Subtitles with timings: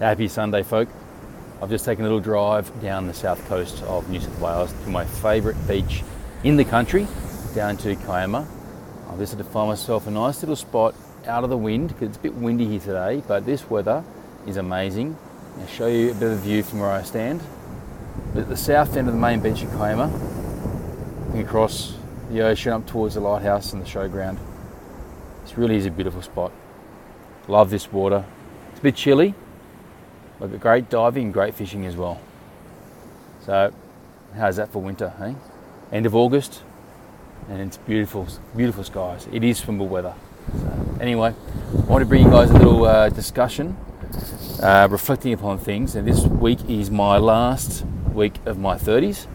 [0.00, 0.88] Happy Sunday, folk.
[1.60, 4.90] I've just taken a little drive down the south coast of New South Wales to
[4.90, 6.04] my favourite beach
[6.44, 7.08] in the country,
[7.52, 8.46] down to Kiama.
[9.10, 10.94] I've visited to find myself a nice little spot
[11.26, 14.04] out of the wind because it's a bit windy here today, but this weather
[14.46, 15.16] is amazing.
[15.58, 17.40] I'll show you a bit of a view from where I stand.
[18.36, 20.06] At the south end of the main beach of Kiama,
[21.26, 21.96] looking across
[22.30, 24.38] the ocean up towards the lighthouse and the showground.
[25.42, 26.52] This really is a beautiful spot.
[27.48, 28.24] Love this water.
[28.70, 29.34] It's a bit chilly,
[30.46, 32.20] great diving great fishing as well.
[33.44, 33.72] So,
[34.34, 35.34] how's that for winter, eh?
[35.90, 36.62] End of August,
[37.48, 39.26] and it's beautiful, beautiful skies.
[39.32, 40.14] It is swimmable weather.
[40.52, 43.76] So, anyway, I want to bring you guys a little uh, discussion,
[44.62, 45.96] uh, reflecting upon things.
[45.96, 49.26] And this week is my last week of my 30s,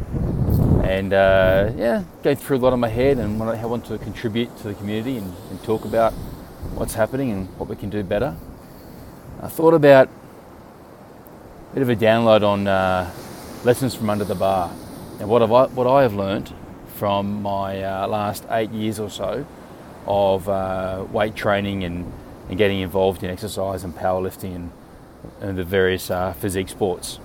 [0.83, 3.97] and uh, yeah, going through a lot in my head and what I want to
[3.97, 6.13] contribute to the community and, and talk about
[6.75, 8.35] what's happening and what we can do better.
[9.41, 10.09] I thought about
[11.73, 13.11] bit of a download on uh,
[13.63, 14.71] lessons from under the bar
[15.19, 16.53] and what, have I, what I have learned
[16.97, 19.43] from my uh, last eight years or so
[20.05, 22.13] of uh, weight training and,
[22.47, 24.71] and getting involved in exercise and powerlifting and,
[25.41, 27.19] and the various uh, physique sports.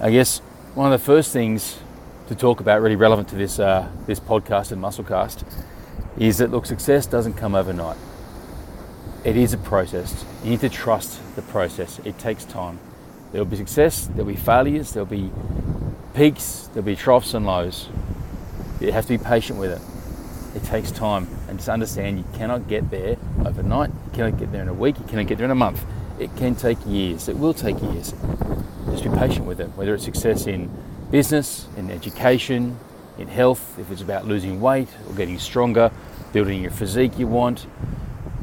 [0.00, 0.38] I guess
[0.74, 1.78] one of the first things
[2.26, 5.44] to talk about, really relevant to this, uh, this podcast and musclecast,
[6.18, 7.96] is that look, success doesn't come overnight
[9.24, 10.24] it is a process.
[10.42, 12.00] You need to trust the process.
[12.04, 12.78] It takes time.
[13.32, 15.30] There'll be success, there'll be failures, there'll be
[16.14, 17.88] peaks, there'll be troughs and lows.
[18.80, 20.56] You have to be patient with it.
[20.56, 21.28] It takes time.
[21.48, 24.98] And just understand you cannot get there overnight, you cannot get there in a week,
[24.98, 25.84] you cannot get there in a month.
[26.18, 27.28] It can take years.
[27.28, 28.14] It will take years.
[28.86, 30.70] Just be patient with it, whether it's success in
[31.10, 32.78] business, in education,
[33.18, 35.90] in health, if it's about losing weight or getting stronger,
[36.32, 37.66] building your physique you want,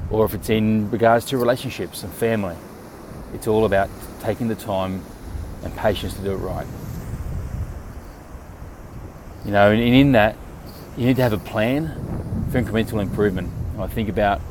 [0.09, 2.55] or if it's in regards to relationships and family.
[3.33, 3.89] It's all about
[4.21, 5.03] taking the time
[5.63, 6.67] and patience to do it right.
[9.45, 10.35] You know, and in that,
[10.97, 11.87] you need to have a plan
[12.51, 13.51] for incremental improvement.
[13.77, 14.41] I think about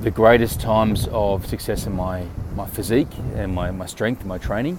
[0.00, 4.38] the greatest times of success in my, my physique and my, my strength and my
[4.38, 4.78] training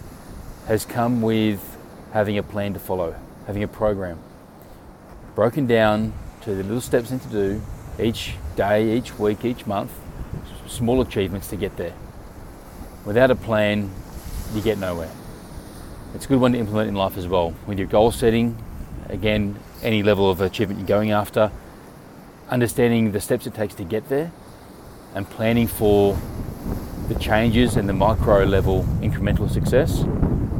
[0.68, 1.78] has come with
[2.12, 3.16] having a plan to follow,
[3.48, 4.20] having a program.
[5.36, 7.62] Broken down to the little steps in to do
[8.00, 9.92] each day, each week, each month,
[10.68, 11.94] small achievements to get there.
[13.06, 13.92] Without a plan,
[14.54, 15.12] you get nowhere.
[16.16, 17.54] It's a good one to implement in life as well.
[17.66, 18.58] With your goal setting,
[19.10, 21.52] again, any level of achievement you're going after,
[22.50, 24.32] understanding the steps it takes to get there,
[25.16, 26.18] and planning for
[27.08, 30.06] the changes and the micro level incremental success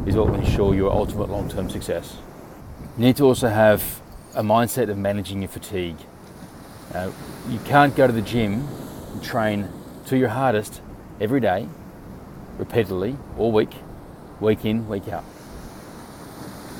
[0.06, 2.16] is what will ensure your ultimate long term success.
[2.98, 4.00] You need to also have
[4.34, 5.96] a mindset of managing your fatigue.
[6.92, 7.10] Uh,
[7.48, 8.66] you can't go to the gym
[9.12, 9.68] and train
[10.06, 10.80] to your hardest
[11.20, 11.68] every day,
[12.58, 13.74] repeatedly, all week,
[14.40, 15.24] week in, week out.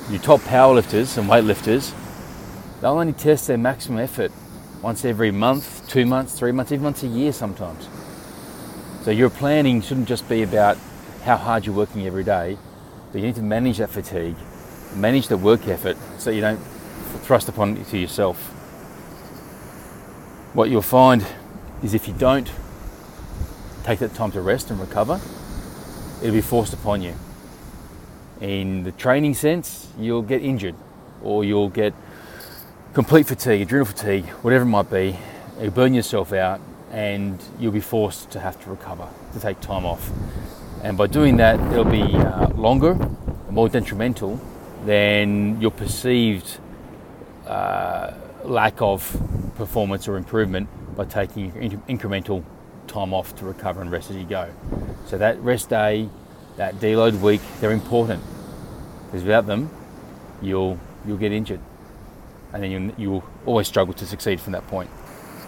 [0.09, 1.93] Your top powerlifters and weightlifters,
[2.79, 4.31] they'll only test their maximum effort
[4.81, 7.87] once every month, two months, three months, even once a year sometimes.
[9.03, 10.77] So your planning shouldn't just be about
[11.23, 12.57] how hard you're working every day,
[13.11, 14.35] but you need to manage that fatigue,
[14.95, 16.59] manage the work effort so you don't
[17.23, 18.54] thrust upon it to yourself
[20.55, 21.25] what you'll find
[21.83, 22.49] is if you don't
[23.83, 25.19] take that time to rest and recover,
[26.21, 27.13] it'll be forced upon you.
[28.39, 30.75] In the training sense, you'll get injured
[31.21, 31.93] or you'll get
[32.93, 35.17] complete fatigue, adrenal fatigue, whatever it might be.
[35.59, 39.85] You'll burn yourself out and you'll be forced to have to recover, to take time
[39.85, 40.09] off.
[40.83, 44.39] And by doing that, it'll be uh, longer and more detrimental
[44.85, 46.59] than your perceived
[47.45, 48.13] uh,
[48.45, 52.43] lack of performance or improvement by taking incremental
[52.87, 54.49] time off to recover and rest as you go.
[55.05, 56.09] So that rest day,
[56.57, 58.23] that deload week, they're important
[59.05, 59.69] because without them,
[60.41, 61.59] you'll you'll get injured,
[62.53, 64.89] and then you'll, you'll always struggle to succeed from that point.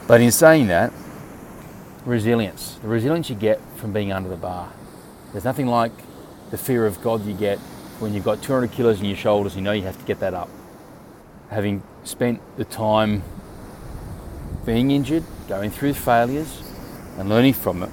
[0.08, 0.94] But in saying that,
[2.06, 4.72] resilience, the resilience you get from being under the bar.
[5.32, 5.92] There's nothing like
[6.52, 7.60] the fear of God you get
[8.00, 9.56] when you've got 200 kilos in your shoulders.
[9.56, 10.50] You know you have to get that up.
[11.50, 13.24] Having spent the time
[14.68, 16.62] being injured, going through failures,
[17.18, 17.90] and learning from it.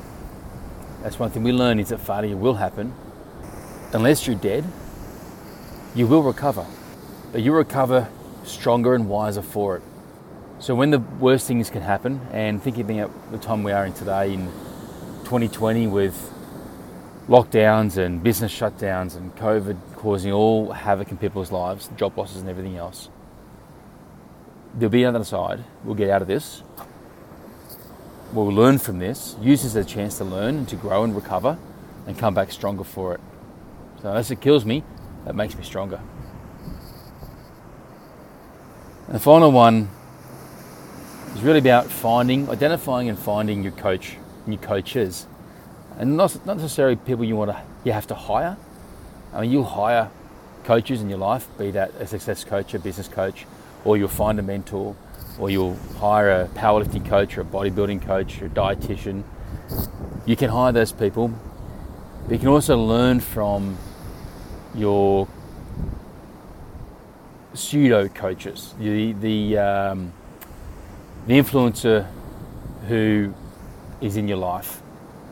[1.04, 2.92] That's one thing we learn is that failure will happen.
[3.92, 4.64] Unless you're dead,
[5.94, 6.66] you will recover.
[7.30, 8.08] But you'll recover
[8.42, 9.82] stronger and wiser for it.
[10.58, 13.92] So when the worst things can happen, and thinking about the time we are in
[13.92, 14.46] today in
[15.22, 16.32] 2020 with
[17.28, 22.50] lockdowns and business shutdowns and COVID causing all havoc in people's lives, job losses and
[22.50, 23.10] everything else,
[24.74, 25.64] there'll be another side.
[25.84, 26.62] We'll get out of this
[28.34, 31.14] We'll learn from this, use this as a chance to learn and to grow and
[31.14, 31.56] recover
[32.04, 33.20] and come back stronger for it.
[34.02, 34.82] So unless it kills me,
[35.24, 36.00] that makes me stronger.
[39.06, 39.88] And the final one
[41.32, 45.28] is really about finding, identifying and finding your coach and your coaches.
[45.96, 48.56] And not, not necessarily people you want to you have to hire.
[49.32, 50.10] I mean you'll hire
[50.64, 53.46] coaches in your life, be that a success coach, a business coach,
[53.84, 54.96] or you'll find a mentor,
[55.38, 59.22] or you'll hire a powerlifting coach or a bodybuilding coach or a dietitian.
[60.26, 61.30] You can hire those people,
[62.24, 63.76] but you can also learn from
[64.74, 65.28] your
[67.52, 70.12] pseudo coaches, the the um,
[71.26, 72.06] the influencer
[72.88, 73.32] who
[74.00, 74.82] is in your life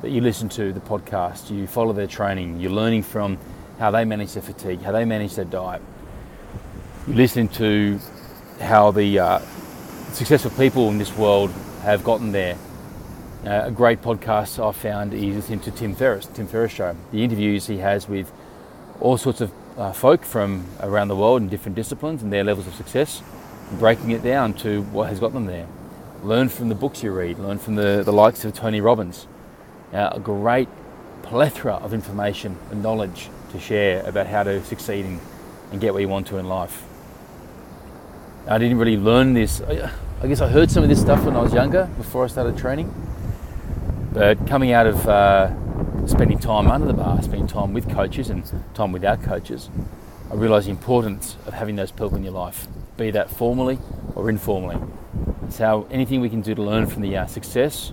[0.02, 3.38] that you listen to the podcast, you follow their training, you're learning from
[3.78, 5.80] how they manage their fatigue, how they manage their diet.
[7.06, 8.00] You're listening to
[8.62, 9.38] how the uh,
[10.12, 11.50] successful people in this world
[11.82, 12.56] have gotten there.
[13.44, 16.96] Uh, a great podcast I found is listening to Tim Ferriss, Tim Ferriss show.
[17.10, 18.32] The interviews he has with
[19.00, 22.68] all sorts of uh, folk from around the world in different disciplines and their levels
[22.68, 23.20] of success,
[23.80, 25.66] breaking it down to what has got them there.
[26.22, 29.26] Learn from the books you read, learn from the, the likes of Tony Robbins.
[29.92, 30.68] Uh, a great
[31.22, 35.20] plethora of information and knowledge to share about how to succeed and,
[35.72, 36.84] and get where you want to in life.
[38.46, 39.60] I didn't really learn this.
[39.60, 42.58] I guess I heard some of this stuff when I was younger, before I started
[42.58, 42.92] training.
[44.12, 48.44] But coming out of uh, spending time under the bar, spending time with coaches and
[48.74, 49.70] time without coaches,
[50.28, 52.66] I realised the importance of having those people in your life,
[52.96, 53.78] be that formally
[54.16, 54.76] or informally.
[55.46, 57.92] It's how anything we can do to learn from the uh, success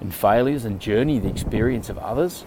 [0.00, 2.44] and failures and journey, the experience of others,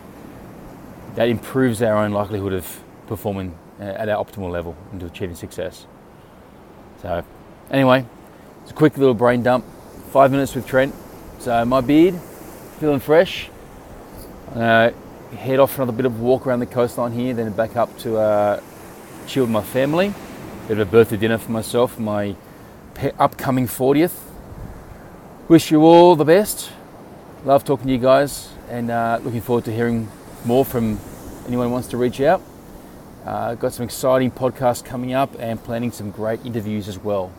[1.15, 5.35] that improves our own likelihood of performing uh, at our optimal level and to achieving
[5.35, 5.87] success.
[7.01, 7.23] So,
[7.71, 8.05] anyway,
[8.63, 9.65] it's a quick little brain dump.
[10.11, 10.93] Five minutes with Trent.
[11.39, 12.19] So, my beard,
[12.79, 13.49] feeling fresh.
[14.53, 14.91] Uh,
[15.37, 18.17] head off for another bit of walk around the coastline here, then back up to
[18.17, 18.61] uh,
[19.27, 20.13] chill with my family.
[20.67, 22.35] Bit of a birthday dinner for myself, my
[23.17, 24.17] upcoming 40th.
[25.47, 26.71] Wish you all the best.
[27.45, 30.09] Love talking to you guys and uh, looking forward to hearing
[30.45, 30.99] more from
[31.47, 32.41] anyone who wants to reach out.
[33.25, 37.31] Uh, got some exciting podcasts coming up and planning some great interviews as well.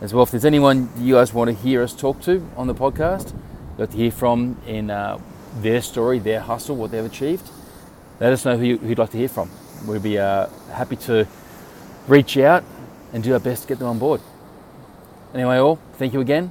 [0.00, 2.74] As well, if there's anyone you guys want to hear us talk to on the
[2.74, 3.34] podcast,
[3.76, 5.18] got to hear from in uh,
[5.56, 7.46] their story, their hustle, what they've achieved,
[8.18, 9.50] let us know who, you, would like to hear from.
[9.86, 11.26] We'd be uh, happy to
[12.08, 12.64] reach out
[13.12, 14.22] and do our best to get them on board.
[15.34, 16.50] Anyway, all, thank you again.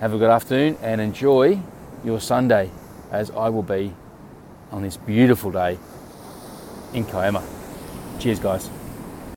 [0.00, 1.60] Have a good afternoon and enjoy
[2.02, 2.70] your Sunday
[3.10, 3.92] as I will be
[4.72, 5.78] on this beautiful day
[6.94, 7.42] in Kiama.
[8.18, 8.83] Cheers, guys.